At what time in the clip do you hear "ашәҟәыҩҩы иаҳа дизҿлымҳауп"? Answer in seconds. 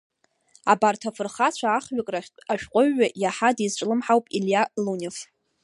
2.53-4.25